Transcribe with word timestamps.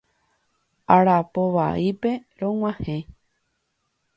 Aravo 0.95 1.43
vaípe 1.57 2.11
rog̃uahẽ. 2.39 2.99